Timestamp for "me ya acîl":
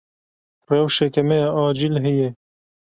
1.27-1.95